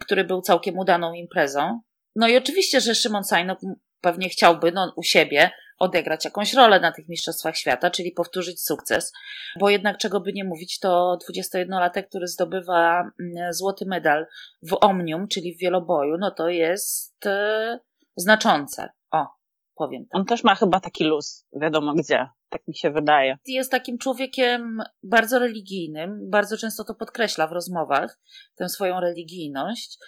[0.00, 1.80] który był całkiem udaną imprezą.
[2.16, 3.58] No i oczywiście, że Szymon Sajnok
[4.00, 9.12] pewnie chciałby no, u siebie odegrać jakąś rolę na tych Mistrzostwach Świata, czyli powtórzyć sukces,
[9.60, 14.26] bo jednak czego by nie mówić, to 21-latek, który zdobywa mm, złoty medal
[14.62, 17.78] w omnium, czyli w wieloboju, no to jest e,
[18.16, 18.88] znaczące.
[19.10, 19.26] O,
[19.74, 20.20] powiem tak.
[20.20, 23.38] On też ma chyba taki luz, wiadomo gdzie, tak mi się wydaje.
[23.46, 28.18] Jest takim człowiekiem bardzo religijnym, bardzo często to podkreśla w rozmowach,
[28.54, 29.98] tę swoją religijność.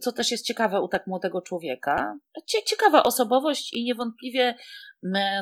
[0.00, 2.18] Co też jest ciekawe u tak młodego człowieka.
[2.66, 4.54] Ciekawa osobowość i niewątpliwie,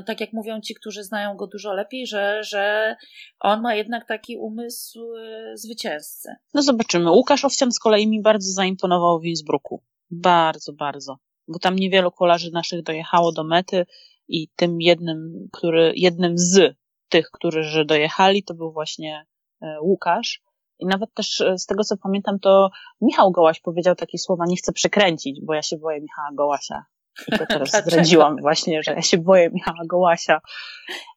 [0.06, 2.96] tak jak mówią ci, którzy znają go dużo lepiej, że, że
[3.40, 6.28] on ma jednak taki umysł y, zwycięzcy.
[6.54, 7.10] No zobaczymy.
[7.10, 9.82] Łukasz Owsian z kolei mi bardzo zaimponował w Innsbrucku.
[10.10, 11.16] Bardzo, bardzo.
[11.48, 13.86] Bo tam niewielu kolarzy naszych dojechało do mety
[14.28, 16.74] i tym jednym, który, jednym z
[17.08, 19.26] tych, którzy dojechali, to był właśnie
[19.62, 20.42] e, Łukasz.
[20.80, 24.56] I nawet też e, z tego, co pamiętam, to Michał Gołaś powiedział takie słowa, nie
[24.56, 26.84] chcę przekręcić, bo ja się boję Michała Gołasia.
[27.28, 30.40] I to teraz zdradziłam właśnie, że ja się boję Michała Gołasia,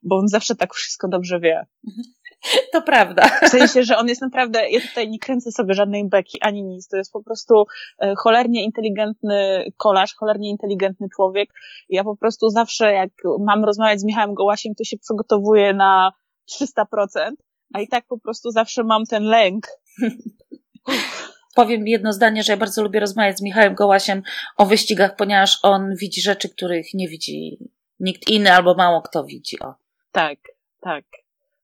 [0.03, 1.65] bo on zawsze tak wszystko dobrze wie.
[2.71, 3.23] To prawda.
[3.45, 6.87] W sensie, że on jest naprawdę, ja tutaj nie kręcę sobie żadnej beki, ani nic.
[6.87, 7.65] To jest po prostu
[8.01, 11.49] e, cholernie inteligentny kolarz, cholernie inteligentny człowiek.
[11.89, 16.11] Ja po prostu zawsze, jak mam rozmawiać z Michałem Gołasiem, to się przygotowuję na
[16.61, 17.31] 300%,
[17.73, 19.67] a i tak po prostu zawsze mam ten lęk.
[21.55, 24.23] Powiem jedno zdanie, że ja bardzo lubię rozmawiać z Michałem Gołasiem
[24.57, 27.57] o wyścigach, ponieważ on widzi rzeczy, których nie widzi
[27.99, 29.59] nikt inny albo mało kto widzi.
[29.59, 29.73] O.
[30.11, 30.39] Tak,
[30.81, 31.05] tak.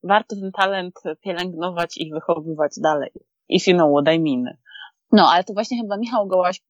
[0.04, 3.12] Warto ten talent pielęgnować i wychowywać dalej.
[3.50, 4.58] If you know what I mean.
[5.12, 6.62] No, ale to właśnie chyba Michał Gołaś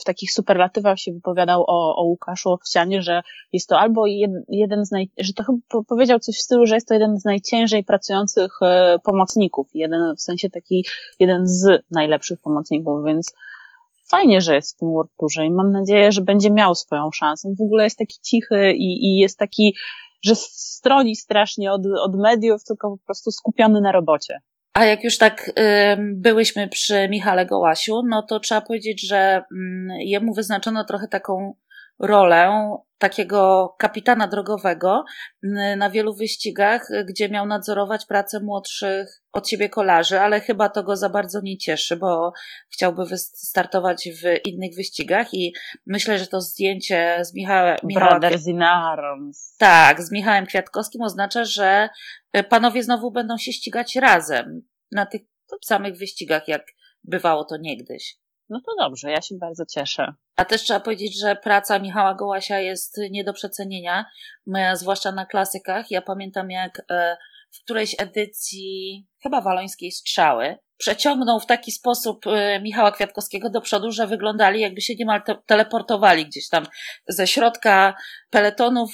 [0.00, 4.86] w takich superlatywach się wypowiadał o, o Łukaszu Owsianie, że jest to albo jed, jeden
[4.86, 7.84] z naj, że to chyba powiedział coś w stylu, że jest to jeden z najciężej
[7.84, 10.84] pracujących e, pomocników, jeden, w sensie taki,
[11.20, 13.34] jeden z najlepszych pomocników, więc
[14.10, 15.10] fajnie, że jest w tym World
[15.46, 17.54] i mam nadzieję, że będzie miał swoją szansę.
[17.58, 19.76] W ogóle jest taki cichy i, i jest taki,
[20.24, 24.40] że stroni strasznie od, od mediów, tylko po prostu skupiony na robocie.
[24.74, 25.52] A jak już tak
[25.98, 29.54] byłyśmy przy Michale Gołasiu, no to trzeba powiedzieć, że y,
[29.98, 31.54] jemu wyznaczono trochę taką
[32.00, 35.04] rolę takiego kapitana drogowego
[35.76, 40.96] na wielu wyścigach, gdzie miał nadzorować pracę młodszych od siebie kolarzy, ale chyba to go
[40.96, 42.32] za bardzo nie cieszy, bo
[42.72, 45.54] chciałby wystartować w innych wyścigach i
[45.86, 47.76] myślę, że to zdjęcie z Michałem...
[47.94, 49.56] Brothers in Arms.
[49.58, 51.88] Tak, z Michałem Kwiatkowskim oznacza, że
[52.48, 55.22] panowie znowu będą się ścigać razem na tych
[55.64, 56.62] samych wyścigach, jak
[57.04, 58.16] bywało to niegdyś.
[58.50, 60.14] No to dobrze, ja się bardzo cieszę.
[60.36, 64.04] A też trzeba powiedzieć, że praca Michała Gołasia jest nie do przecenienia,
[64.74, 65.90] zwłaszcza na klasykach.
[65.90, 67.16] Ja pamiętam, jak e,
[67.50, 73.92] w którejś edycji, chyba walońskiej strzały, przeciągnął w taki sposób e, Michała Kwiatkowskiego do przodu,
[73.92, 76.66] że wyglądali jakby się niemal te teleportowali gdzieś tam
[77.08, 77.94] ze środka
[78.30, 78.90] peletonów,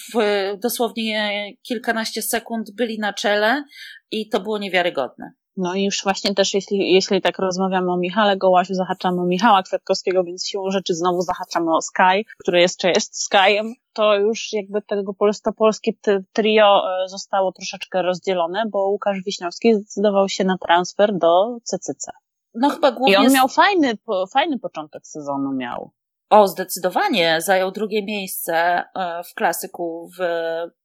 [0.63, 3.65] dosłownie kilkanaście sekund byli na czele
[4.11, 5.33] i to było niewiarygodne.
[5.57, 9.63] No i już właśnie też, jeśli, jeśli tak rozmawiamy o Michale Gołasiu, zahaczamy o Michała
[9.63, 14.83] Kwiatkowskiego, więc siłą rzeczy znowu zahaczamy o Sky, który jeszcze jest Skyem, to już jakby
[14.83, 15.93] tego polsko-polskie
[16.33, 22.11] trio e, zostało troszeczkę rozdzielone, bo Łukasz Wiśniowski zdecydował się na transfer do CCC.
[22.55, 23.15] No chyba głównie...
[23.15, 23.99] I on miał fajny,
[24.33, 25.91] fajny początek sezonu miał.
[26.31, 27.41] O, zdecydowanie.
[27.41, 30.23] Zajął drugie miejsce e, w klasyku w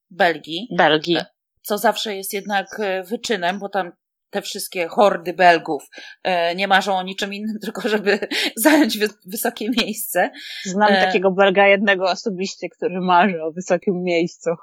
[0.10, 0.68] Belgii.
[0.78, 1.18] Belgii.
[1.62, 3.92] Co zawsze jest jednak e, wyczynem, bo tam
[4.32, 5.90] te wszystkie hordy Belgów
[6.24, 8.20] e, nie marzą o niczym innym, tylko żeby
[8.56, 10.32] zająć wysokie miejsce.
[10.66, 11.06] Znam e...
[11.06, 14.50] takiego Belga jednego osobiście, który marzy o wysokim miejscu.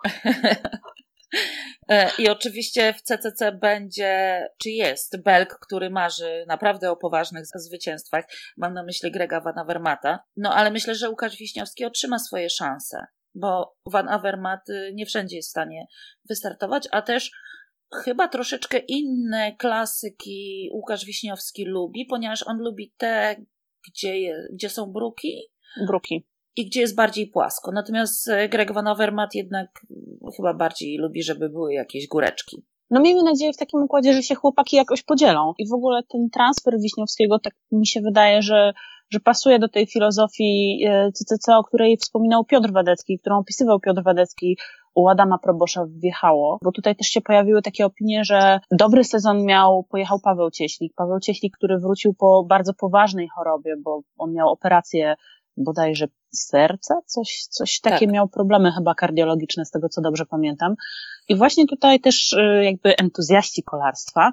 [1.89, 8.25] E, I oczywiście w CCC będzie, czy jest Belg, który marzy naprawdę o poważnych zwycięstwach.
[8.57, 10.19] Mam na myśli Grega Van Avermata.
[10.37, 15.37] No ale myślę, że Łukasz Wiśniowski otrzyma swoje szanse, bo Van Avermaet y, nie wszędzie
[15.37, 15.87] jest w stanie
[16.29, 17.31] wystartować, a też
[17.95, 23.37] chyba troszeczkę inne klasyki Łukasz Wiśniowski lubi, ponieważ on lubi te,
[23.89, 25.43] gdzie, je, gdzie są bruki.
[25.87, 26.27] Bruki.
[26.57, 27.73] I gdzie jest bardziej płasko.
[27.73, 29.87] Natomiast e, Greg Van Overmat jednak
[30.37, 32.65] chyba bardziej lubi, żeby były jakieś góreczki.
[32.91, 35.53] No miejmy nadzieję w takim układzie, że się chłopaki jakoś podzielą.
[35.59, 38.73] I w ogóle ten transfer Wiśniowskiego, tak mi się wydaje, że,
[39.11, 40.81] że pasuje do tej filozofii
[41.15, 44.57] CCC, e, o której wspominał Piotr Wadecki, którą opisywał Piotr Wadecki
[44.95, 49.85] u Adama Probosza wjechało, bo tutaj też się pojawiły takie opinie, że dobry sezon miał,
[49.91, 50.93] pojechał Paweł Cieślik.
[50.97, 55.15] Paweł Cieślik, który wrócił po bardzo poważnej chorobie, bo on miał operację
[55.57, 58.15] bodajże serca, coś, coś takie tak.
[58.15, 60.75] miał problemy chyba kardiologiczne, z tego co dobrze pamiętam.
[61.29, 64.33] I właśnie tutaj też y, jakby entuzjaści kolarstwa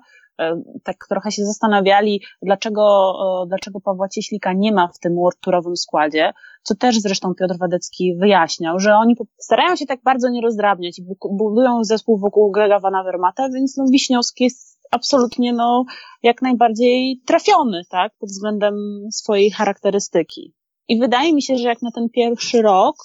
[0.84, 5.78] tak trochę się zastanawiali, dlaczego, e, dlaczego Pawła Cieślika nie ma w tym World Tourowym
[5.78, 11.00] składzie, co też zresztą Piotr Wadecki wyjaśniał, że oni starają się tak bardzo nie rozdrabniać
[11.00, 15.86] i budują zespół wokół Grega Van Avermata, więc no Wiśniowski jest absolutnie no,
[16.24, 18.76] jak najbardziej trafiony, tak, pod względem
[19.12, 20.54] swojej charakterystyki.
[20.88, 22.96] I wydaje mi się, że jak na ten pierwszy rok,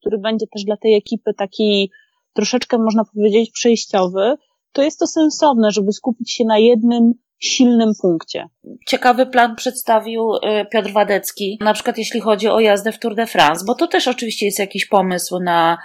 [0.00, 1.90] który będzie też dla tej ekipy taki
[2.32, 4.36] troszeczkę można powiedzieć przejściowy,
[4.72, 8.48] to jest to sensowne, żeby skupić się na jednym silnym punkcie.
[8.86, 13.26] Ciekawy plan przedstawił y, Piotr Wadecki, na przykład jeśli chodzi o jazdę w Tour de
[13.26, 15.78] France, bo to też oczywiście jest jakiś pomysł na,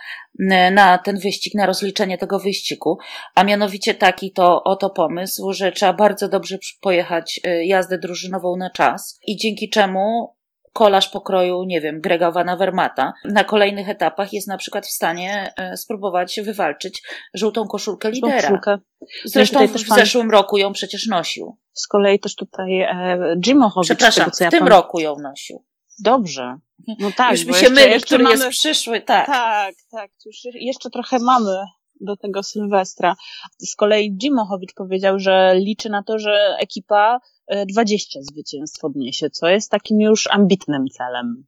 [0.72, 2.98] na ten wyścig, na rozliczenie tego wyścigu,
[3.36, 8.70] a mianowicie taki to oto pomysł, że trzeba bardzo dobrze pojechać y, jazdę drużynową na
[8.70, 10.36] czas i dzięki czemu
[10.74, 15.54] kolarz pokroju, nie wiem, Grega Van Avermata na kolejnych etapach jest na przykład w stanie
[15.58, 17.02] e, spróbować wywalczyć
[17.34, 18.42] żółtą koszulkę lidera.
[18.42, 18.78] Koszulkę.
[19.26, 21.58] Zresztą w zeszłym roku ją przecież nosił.
[21.74, 23.88] Z kolei też tutaj e, Jim Ohowicz.
[23.88, 25.66] Przepraszam, tego, w tym roku ją nosił.
[26.04, 26.58] Dobrze.
[27.00, 27.32] No tak.
[27.32, 28.36] Już mi się myli, który mamy...
[28.36, 29.28] jest przyszły, tak.
[29.28, 30.12] Tak, tak.
[30.26, 31.66] Już jeszcze trochę mamy
[32.02, 33.16] do tego Sylwestra.
[33.60, 37.20] Z kolei Jim Ohowicz powiedział, że liczy na to, że ekipa
[37.68, 41.46] 20 e, zwycięstw odniesie, co jest takim już ambitnym celem.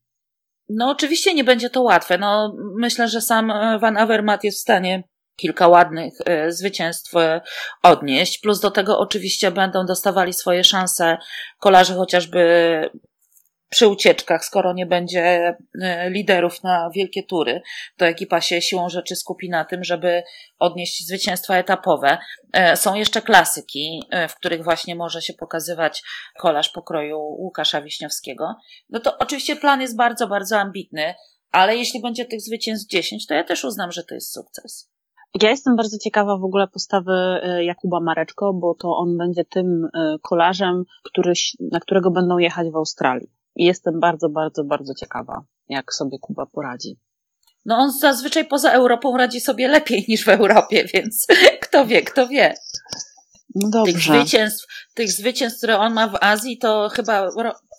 [0.70, 2.18] No oczywiście nie będzie to łatwe.
[2.18, 5.04] No, myślę, że sam e, Van Avermaet jest w stanie
[5.36, 7.14] kilka ładnych e, zwycięstw
[7.84, 8.38] odnieść.
[8.38, 11.18] Plus do tego oczywiście będą dostawali swoje szanse
[11.60, 12.40] kolarze chociażby
[13.70, 17.62] przy ucieczkach, skoro nie będzie e, liderów na wielkie tury,
[17.98, 20.24] to ekipa się siłą rzeczy skupi na tym, żeby
[20.60, 22.18] odnieść zwycięstwa etapowe.
[22.54, 26.04] E, są jeszcze klasyki, e, w których właśnie może się pokazywać
[26.40, 28.56] kolarz pokroju Łukasza Wiśniowskiego.
[28.90, 31.14] No to oczywiście plan jest bardzo, bardzo ambitny,
[31.52, 34.92] ale jeśli będzie tych zwycięstw 10, to ja też uznam, że to jest sukces.
[35.42, 37.14] Ja jestem bardzo ciekawa w ogóle postawy
[37.62, 39.88] Jakuba Mareczko, bo to on będzie tym
[40.22, 41.34] kolarzem, który,
[41.72, 43.36] na którego będą jechać w Australii.
[43.56, 47.00] Jestem bardzo, bardzo, bardzo ciekawa, jak sobie Kuba poradzi.
[47.66, 51.28] No on zazwyczaj poza Europą radzi sobie lepiej niż w Europie, więc
[51.62, 52.54] kto wie, kto wie.
[53.56, 57.30] No tych zwycięstw, tych zwycięstw, które on ma w Azji, to chyba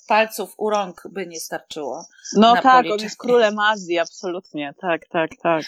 [0.07, 2.05] palców u rąk by nie starczyło.
[2.37, 5.63] No tak, on jest królem Azji, absolutnie, tak, tak, tak.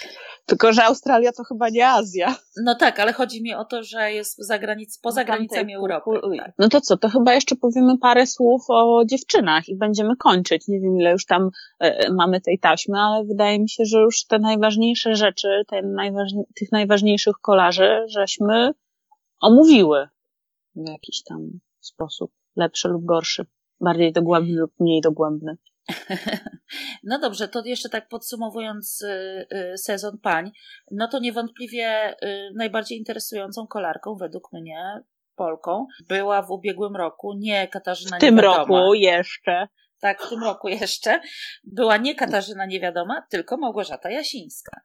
[0.46, 2.34] Tylko, że Australia to chyba nie Azja.
[2.64, 6.10] No tak, ale chodzi mi o to, że jest za granic, poza granicami Europy.
[6.38, 6.52] Tak.
[6.58, 10.68] No to co, to chyba jeszcze powiemy parę słów o dziewczynach i będziemy kończyć.
[10.68, 14.24] Nie wiem, ile już tam e, mamy tej taśmy, ale wydaje mi się, że już
[14.24, 18.72] te najważniejsze rzeczy, te najważniej, tych najważniejszych kolarzy, żeśmy
[19.40, 20.08] omówiły
[20.76, 23.46] w jakiś tam sposób, lepszy lub gorszy
[23.80, 25.56] bardziej dogłębny lub mniej dogłębny.
[27.04, 30.50] No dobrze, to jeszcze tak podsumowując y, y, sezon pań,
[30.90, 35.02] no to niewątpliwie y, najbardziej interesującą kolarką według mnie,
[35.36, 38.58] Polką, była w ubiegłym roku nie Katarzyna W tym Niewiadoma.
[38.58, 39.68] roku jeszcze.
[40.00, 41.20] Tak, w tym roku jeszcze.
[41.64, 44.80] Była nie Katarzyna Niewiadoma, tylko Małgorzata Jasińska.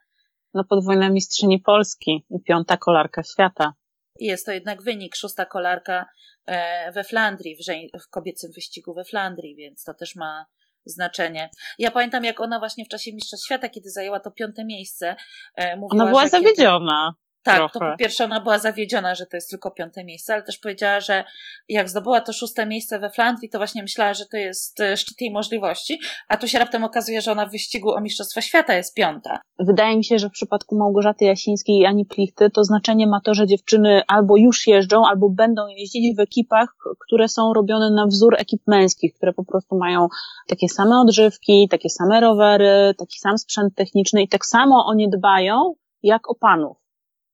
[0.54, 3.74] No podwójna mistrzyni Polski i piąta kolarka świata.
[4.20, 6.06] Jest to jednak wynik, szósta kolarka
[6.46, 7.60] e, we Flandrii, w,
[8.04, 10.46] w kobiecym wyścigu we Flandrii, więc to też ma
[10.86, 11.50] znaczenie.
[11.80, 15.16] Ja pamiętam, jak ona właśnie w czasie Mistrzostw Świata, kiedy zajęła to piąte miejsce,
[15.56, 17.14] e, mówiła, Ona była zawiedziona.
[17.44, 17.74] Tak, trochę.
[17.74, 21.00] to po pierwsze ona była zawiedziona, że to jest tylko piąte miejsce, ale też powiedziała,
[21.00, 21.24] że
[21.70, 25.22] jak zdobyła to szóste miejsce we Flandrii, to właśnie myślała, że to jest e, szczyt
[25.22, 28.96] jej możliwości, a tu się raptem okazuje, że ona w wyścigu o Mistrzostwa Świata jest
[28.96, 29.40] piąta.
[29.60, 33.34] Wydaje mi się, że w przypadku Małgorzaty Jasińskiej i Ani Plichty to znaczenie ma to,
[33.34, 38.36] że dziewczyny albo już jeżdżą, albo będą jeździć w ekipach, które są robione na wzór
[38.38, 40.08] ekip męskich, które po prostu mają
[40.48, 45.10] takie same odżywki, takie same rowery, taki sam sprzęt techniczny i tak samo o nie
[45.10, 46.83] dbają jak o panów.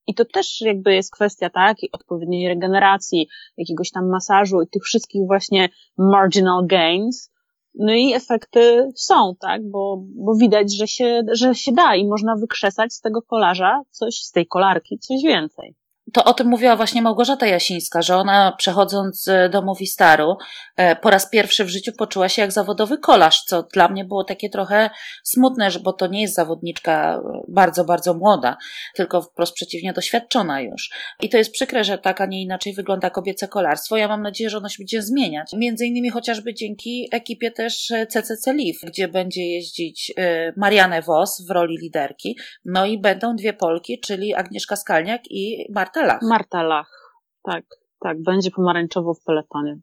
[0.07, 5.27] I to też jakby jest kwestia, tak, odpowiedniej regeneracji, jakiegoś tam masażu i tych wszystkich
[5.27, 7.31] właśnie marginal gains.
[7.75, 12.35] No i efekty są, tak, bo, bo widać, że się, że się da i można
[12.35, 15.75] wykrzesać z tego kolarza coś, z tej kolarki coś więcej
[16.13, 20.37] to o tym mówiła właśnie Małgorzata Jasińska, że ona przechodząc e, do Movistaru
[20.75, 24.23] e, po raz pierwszy w życiu poczuła się jak zawodowy kolarz, co dla mnie było
[24.23, 24.89] takie trochę
[25.23, 28.57] smutne, bo to nie jest zawodniczka e, bardzo, bardzo młoda,
[28.95, 30.89] tylko wprost przeciwnie doświadczona już.
[31.21, 33.97] I to jest przykre, że tak, a nie inaczej wygląda kobiece kolarstwo.
[33.97, 35.53] Ja mam nadzieję, że ono się będzie zmieniać.
[35.53, 40.13] Między innymi chociażby dzięki ekipie też CCC Liv, gdzie będzie jeździć
[40.57, 45.98] Marianne Vos w roli liderki, no i będą dwie Polki, czyli Agnieszka Skalniak i Marta
[45.99, 46.21] Marta Lach.
[46.21, 47.63] Marta Lach, tak,
[47.99, 49.79] tak, będzie pomarańczowo w peletonie.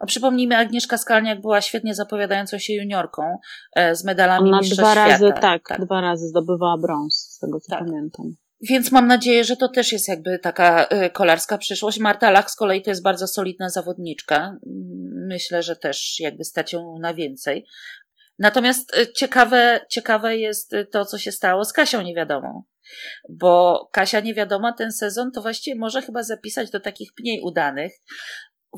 [0.00, 3.38] A przypomnijmy, Agnieszka Skalniak była świetnie zapowiadającą się juniorką
[3.76, 5.32] e, z medalami Ona dwa razy.
[5.40, 7.78] Tak, tak, dwa razy zdobywała brąz, z tego co tak.
[7.78, 8.34] pamiętam.
[8.60, 11.98] Więc mam nadzieję, że to też jest jakby taka e, kolarska przyszłość.
[11.98, 14.56] Marta Lach z kolei to jest bardzo solidna zawodniczka.
[15.28, 17.66] Myślę, że też jakby stać ją na więcej.
[18.38, 22.62] Natomiast e, ciekawe, ciekawe jest to, co się stało z Kasią Niewiadomą
[23.28, 27.92] bo Kasia niewiadoma ten sezon to właściwie może chyba zapisać do takich mniej udanych.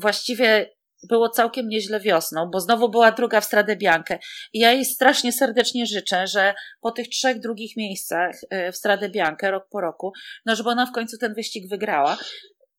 [0.01, 0.77] Właściwie
[1.09, 4.19] było całkiem nieźle wiosną, bo znowu była druga w Stradę Biankę.
[4.53, 9.09] I ja jej strasznie serdecznie życzę, że po tych trzech drugich miejscach y, w Stradę
[9.09, 10.11] Biankę rok po roku,
[10.45, 12.17] no żeby ona w końcu ten wyścig wygrała.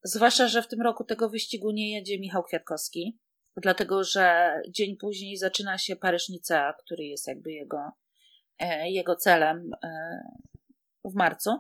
[0.05, 3.19] Zwłaszcza, że w tym roku tego wyścigu nie jedzie Michał Kwiatkowski,
[3.57, 7.79] dlatego że dzień później zaczyna się Paryż Nicea, który jest jakby jego,
[8.59, 9.71] e, jego celem
[11.11, 11.51] w marcu.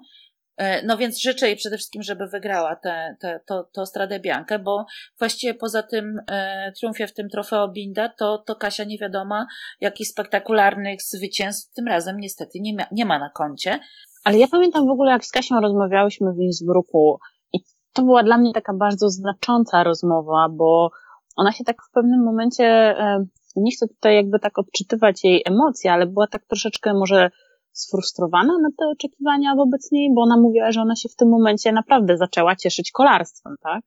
[0.59, 4.59] E, no więc życzę jej przede wszystkim, żeby wygrała tę te, to, to Stradę Biankę,
[4.59, 4.87] bo
[5.19, 9.47] właściwie poza tym e, triumfie w tym trofeo Binda, to, to Kasia nie wiadoma,
[9.81, 13.81] jakich spektakularnych zwycięstw tym razem niestety nie ma, nie ma na koncie.
[14.25, 17.19] Ale ja pamiętam w ogóle, jak z Kasią rozmawiałyśmy w Innsbrucku
[17.53, 17.59] i
[17.93, 20.91] to była dla mnie taka bardzo znacząca rozmowa, bo
[21.37, 23.25] ona się tak w pewnym momencie, e,
[23.57, 27.31] nie chcę tutaj jakby tak odczytywać jej emocji, ale była tak troszeczkę może
[27.73, 31.73] sfrustrowana na te oczekiwania wobec niej, bo ona mówiła, że ona się w tym momencie
[31.73, 33.81] naprawdę zaczęła cieszyć kolarstwem, tak?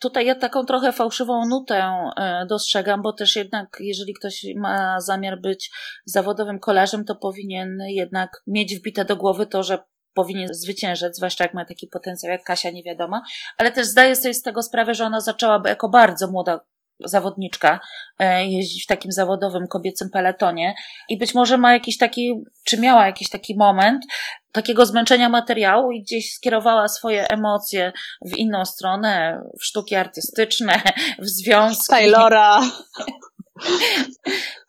[0.00, 5.40] Tutaj ja taką trochę fałszywą nutę e, dostrzegam, bo też jednak, jeżeli ktoś ma zamiar
[5.40, 5.70] być
[6.04, 9.78] zawodowym kolarzem, to powinien jednak mieć wbite do głowy to, że
[10.14, 13.22] powinien zwyciężyć, zwłaszcza jak ma taki potencjał jak Kasia, nie wiadomo,
[13.58, 16.60] ale też zdaję sobie z tego sprawę, że ona zaczęłaby jako bardzo młoda
[17.04, 17.80] zawodniczka
[18.18, 20.74] e, jeździć w takim zawodowym kobiecym peletonie
[21.08, 24.04] i być może ma jakiś taki, czy miała jakiś taki moment
[24.52, 27.92] takiego zmęczenia materiału i gdzieś skierowała swoje emocje
[28.24, 30.82] w inną stronę, w sztuki artystyczne,
[31.18, 31.90] w związki.
[31.90, 32.60] Taylora.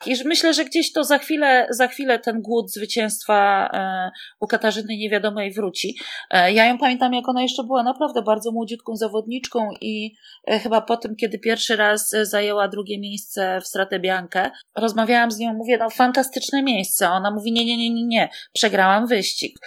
[0.06, 4.98] I myślę, że gdzieś to za chwilę, za chwilę ten głód zwycięstwa e, u Katarzyny
[4.98, 5.98] Niewiadomej wróci.
[6.30, 10.16] E, ja ją pamiętam, jak ona jeszcze była naprawdę bardzo młodziutką zawodniczką i
[10.48, 15.40] e, chyba po tym, kiedy pierwszy raz zajęła drugie miejsce w Stratę Biankę, rozmawiałam z
[15.40, 17.10] nią, mówię, no fantastyczne miejsce.
[17.10, 19.58] Ona mówi, nie, nie, nie, nie, nie, przegrałam wyścig.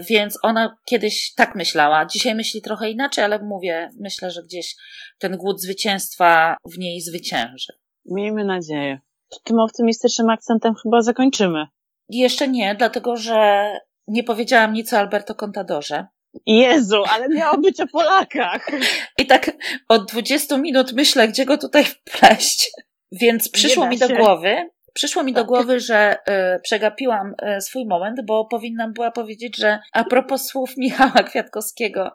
[0.00, 2.06] Więc ona kiedyś tak myślała.
[2.06, 4.74] Dzisiaj myśli trochę inaczej, ale mówię, myślę, że gdzieś
[5.18, 7.81] ten głód zwycięstwa w niej zwycięży.
[8.04, 9.00] Miejmy nadzieję.
[9.44, 11.66] Tym optymistycznym akcentem chyba zakończymy.
[12.08, 13.70] Jeszcze nie, dlatego że
[14.08, 16.06] nie powiedziałam nic o Alberto Contadorze.
[16.46, 18.70] Jezu, ale miało być o Polakach.
[19.20, 19.50] I tak
[19.88, 22.70] od 20 minut myślę, gdzie go tutaj wpleść.
[23.12, 25.48] Więc przyszło mi do głowy, Przyszło mi do tak.
[25.48, 26.16] głowy, że
[26.56, 32.10] y, przegapiłam y, swój moment, bo powinnam była powiedzieć, że a propos słów Michała Kwiatkowskiego,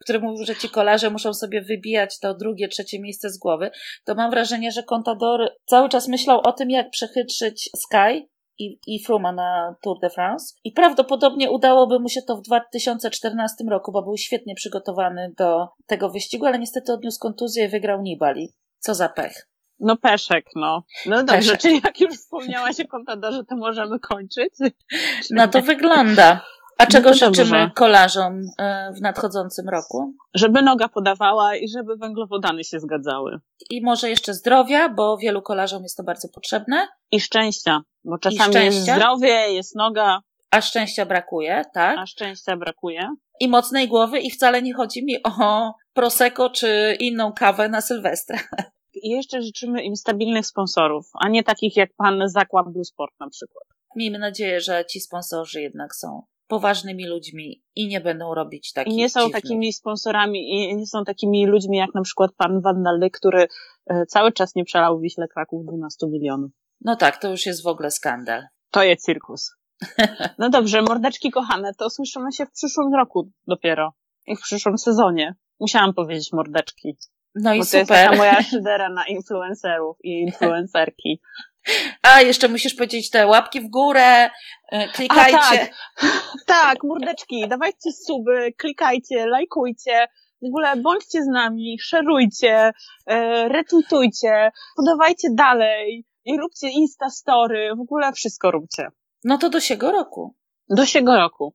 [0.00, 3.70] który mówił, że ci kolarze muszą sobie wybijać to drugie, trzecie miejsce z głowy,
[4.04, 8.28] to mam wrażenie, że Contador cały czas myślał o tym, jak przechytrzyć Sky
[8.58, 10.54] i, i Fruma na Tour de France.
[10.64, 16.10] I prawdopodobnie udałoby mu się to w 2014 roku, bo był świetnie przygotowany do tego
[16.10, 18.52] wyścigu, ale niestety odniósł kontuzję i wygrał Nibali.
[18.78, 19.51] Co za pech.
[19.80, 20.82] No peszek, no.
[21.06, 21.60] No dobrze, peszek.
[21.60, 24.54] czyli jak już wspomniałaś o kontadorze, to możemy kończyć?
[25.30, 26.44] No to wygląda.
[26.78, 27.70] A czego no życzymy dobrze.
[27.74, 30.14] kolarzom e, w nadchodzącym roku?
[30.34, 33.40] Żeby noga podawała i żeby węglowodany się zgadzały.
[33.70, 36.88] I może jeszcze zdrowia, bo wielu kolarzom jest to bardzo potrzebne.
[37.10, 38.62] I szczęścia, bo czasami szczęścia.
[38.62, 40.18] jest zdrowie, jest noga.
[40.50, 41.98] A szczęścia brakuje, tak?
[41.98, 43.08] A szczęścia brakuje.
[43.40, 48.38] I mocnej głowy i wcale nie chodzi mi o prosecco czy inną kawę na Sylwestra.
[48.94, 53.28] I jeszcze życzymy im stabilnych sponsorów, a nie takich jak pan Zakład Blue Sport na
[53.30, 53.64] przykład.
[53.96, 58.96] Miejmy nadzieję, że ci sponsorzy jednak są poważnymi ludźmi i nie będą robić takich I
[58.96, 59.42] nie są dziwnych.
[59.42, 63.46] takimi sponsorami i nie są takimi ludźmi jak na przykład pan Van Dalle, który
[63.86, 66.50] e, cały czas nie przelał Wiśle Kraków 12 milionów.
[66.80, 68.42] No tak, to już jest w ogóle skandal.
[68.70, 69.50] To jest cirkus.
[70.38, 73.92] No dobrze, mordeczki kochane, to słyszymy się w przyszłym roku dopiero.
[74.26, 75.34] I w przyszłym sezonie.
[75.60, 76.96] Musiałam powiedzieć mordeczki.
[77.34, 77.86] No i Bo super.
[77.86, 81.20] To jest taka moja szydera na influencerów i influencerki.
[82.02, 84.30] A, jeszcze musisz powiedzieć te łapki w górę,
[84.72, 85.38] e, klikajcie.
[85.38, 85.70] A, tak.
[86.46, 90.06] tak, mordeczki, dawajcie suby, klikajcie, lajkujcie.
[90.42, 92.72] W ogóle bądźcie z nami, szerujcie,
[93.06, 98.88] e, retweetujcie, podawajcie dalej i róbcie Insta Story, w ogóle wszystko róbcie.
[99.24, 100.34] No to do siego roku.
[100.68, 101.54] Do siego roku.